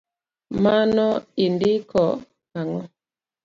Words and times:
Mano 0.63 1.07
indiko 1.45 2.01
ang’o? 2.59 2.81